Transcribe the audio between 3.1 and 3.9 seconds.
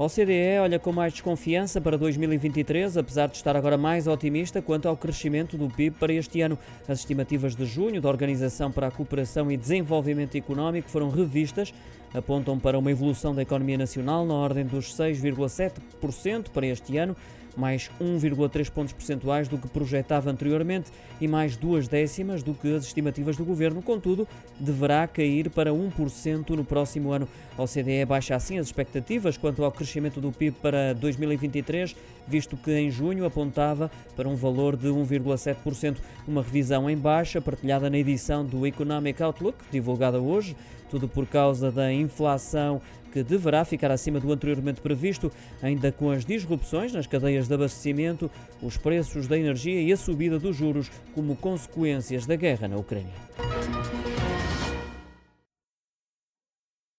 de estar agora